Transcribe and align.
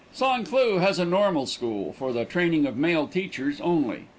San 0.11 0.45
Cloo 0.45 0.79
has 0.79 0.97
a 0.97 1.05
normal 1.05 1.45
school 1.45 1.93
for 1.93 2.11
the 2.11 2.25
training 2.25 2.65
of 2.65 2.75
male 2.75 3.07
teachers 3.07 3.61
only. 3.61 4.07